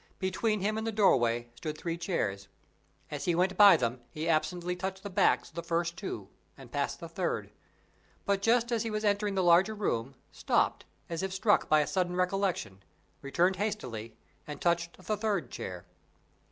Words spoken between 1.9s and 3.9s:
chairs. As he went by